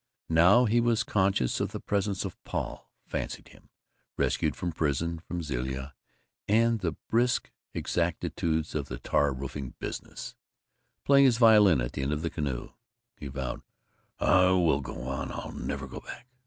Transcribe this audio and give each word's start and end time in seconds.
Now 0.29 0.65
he 0.65 0.81
was 0.81 1.03
conscious 1.03 1.59
of 1.59 1.69
the 1.71 1.79
presence 1.79 2.25
of 2.25 2.43
Paul, 2.43 2.89
fancied 3.05 3.49
him 3.49 3.69
(rescued 4.17 4.55
from 4.55 4.71
prison, 4.71 5.19
from 5.19 5.43
Zilla 5.43 5.93
and 6.47 6.79
the 6.79 6.93
brisk 7.07 7.51
exactitudes 7.75 8.73
of 8.73 8.87
the 8.87 8.97
tar 8.97 9.31
roofing 9.31 9.75
business) 9.77 10.33
playing 11.05 11.25
his 11.25 11.37
violin 11.37 11.81
at 11.81 11.93
the 11.93 12.01
end 12.01 12.13
of 12.13 12.23
the 12.23 12.31
canoe. 12.31 12.71
He 13.19 13.27
vowed, 13.27 13.61
"I 14.19 14.49
will 14.53 14.81
go 14.81 15.03
on! 15.03 15.31
I'll 15.31 15.51
never 15.51 15.85
go 15.85 15.99
back! 15.99 16.25